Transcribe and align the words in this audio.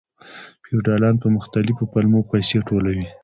فیوډالانو 0.65 1.21
په 1.23 1.27
مختلفو 1.37 1.89
پلمو 1.93 2.21
پیسې 2.31 2.57
ټولولې. 2.67 3.07